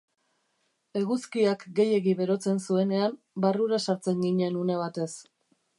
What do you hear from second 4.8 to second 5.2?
batez.